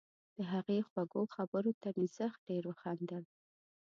[0.37, 3.23] د هغې خوږو خبرو ته مې زښت ډېر وخندل